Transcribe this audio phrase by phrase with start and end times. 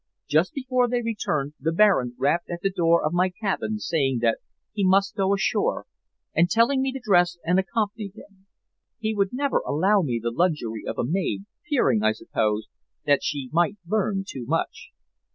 [0.27, 4.39] Just before they returned the Baron rapped at the door of my cabin saying that
[4.73, 5.85] he must go ashore,
[6.33, 8.47] and telling me to dress and accompany him.
[8.97, 12.67] He would never allow me the luxury of a maid, fearing, I suppose,
[13.05, 14.89] that she might learn too much.